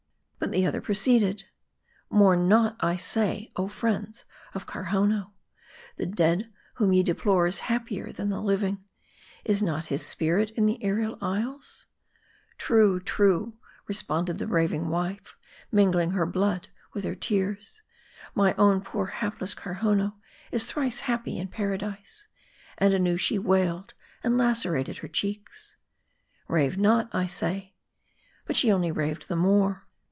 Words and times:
But 0.37 0.51
the 0.51 0.65
other 0.65 0.81
proceeded" 0.81 1.43
Mourn 2.09 2.47
not, 2.47 2.75
I 2.79 2.95
say, 2.95 3.51
oh 3.55 3.67
friends 3.67 4.25
of 4.55 4.65
Karhownoo; 4.65 5.29
the 5.97 6.07
dead 6.07 6.51
whom 6.73 6.93
ye 6.93 7.03
deplore 7.03 7.45
is 7.45 7.59
happier 7.59 8.11
than 8.11 8.29
the 8.29 8.41
living; 8.41 8.83
is 9.45 9.61
not 9.61 9.85
his 9.85 10.03
spirit 10.03 10.49
in 10.51 10.65
the 10.65 10.83
aerial 10.83 11.19
isles 11.21 11.85
?""True! 12.57 12.99
true!" 12.99 13.59
responded 13.87 14.39
the 14.39 14.47
raving 14.47 14.89
wife, 14.89 15.37
mingling 15.71 16.09
her 16.11 16.25
blood 16.25 16.69
with 16.91 17.03
her 17.03 17.15
tears," 17.15 17.83
my 18.35 18.55
own 18.55 18.81
poor 18.81 19.05
hapless 19.05 19.53
Karhownoo 19.53 20.13
is 20.51 20.63
M 20.71 20.77
A 20.77 20.81
R 20.81 20.87
D 20.87 20.87
I. 20.87 20.89
347 20.89 20.89
thrice 20.89 20.99
happy 21.01 21.37
in 21.37 21.47
Paradise!" 21.49 22.27
And 22.79 22.95
anew 22.95 23.15
she 23.17 23.37
wailed, 23.37 23.93
and 24.23 24.39
lacerated 24.39 24.97
her 24.97 25.07
cheeks." 25.07 25.77
Rave 26.47 26.79
not, 26.79 27.13
I 27.13 27.27
say.""' 27.27 27.75
But 28.47 28.55
she 28.55 28.71
only 28.71 28.91
raved 28.91 29.27
the 29.27 29.35
more. 29.35 29.85